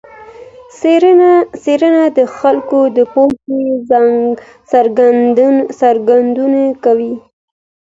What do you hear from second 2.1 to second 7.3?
د خلګو د پوهي څرګندونه کوي.